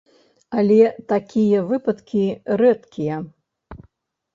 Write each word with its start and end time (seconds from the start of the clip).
Але 0.61 0.79
такія 1.13 1.59
выпадкі 1.75 2.25
рэдкія. 2.67 3.25